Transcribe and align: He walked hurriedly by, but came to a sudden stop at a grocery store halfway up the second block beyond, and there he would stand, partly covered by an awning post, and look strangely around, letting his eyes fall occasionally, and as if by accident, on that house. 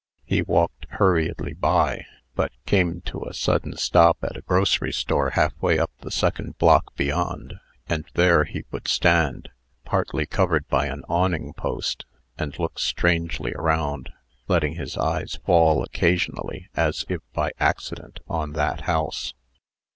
He 0.25 0.41
walked 0.41 0.87
hurriedly 0.93 1.53
by, 1.53 2.07
but 2.33 2.49
came 2.65 3.01
to 3.01 3.23
a 3.23 3.35
sudden 3.35 3.77
stop 3.77 4.17
at 4.23 4.35
a 4.35 4.41
grocery 4.41 4.91
store 4.91 5.29
halfway 5.29 5.77
up 5.77 5.91
the 5.99 6.09
second 6.09 6.57
block 6.57 6.95
beyond, 6.95 7.59
and 7.87 8.05
there 8.15 8.43
he 8.45 8.63
would 8.71 8.87
stand, 8.87 9.49
partly 9.85 10.25
covered 10.25 10.67
by 10.69 10.87
an 10.87 11.03
awning 11.07 11.53
post, 11.53 12.05
and 12.35 12.57
look 12.57 12.79
strangely 12.79 13.53
around, 13.53 14.09
letting 14.47 14.73
his 14.73 14.97
eyes 14.97 15.37
fall 15.45 15.83
occasionally, 15.83 16.67
and 16.75 16.87
as 16.87 17.05
if 17.07 17.21
by 17.33 17.51
accident, 17.59 18.21
on 18.27 18.53
that 18.53 18.81
house. 18.89 19.35